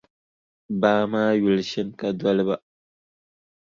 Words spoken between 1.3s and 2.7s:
yuli “Shinkadoliba.”.